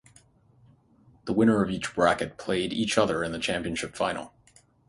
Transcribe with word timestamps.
The 1.25 1.33
winner 1.33 1.61
of 1.61 1.69
each 1.69 1.93
bracket 1.93 2.35
played 2.39 2.73
each 2.73 2.97
other 2.97 3.23
in 3.23 3.33
the 3.33 3.37
championship 3.37 3.95
final. 3.95 4.33